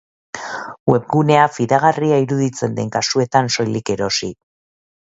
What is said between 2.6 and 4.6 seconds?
den kasuetan soilik erosi.